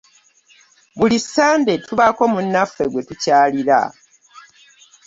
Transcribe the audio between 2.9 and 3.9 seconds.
gwe tukyalira.